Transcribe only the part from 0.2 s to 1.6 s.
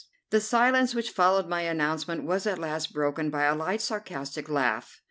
The silence which followed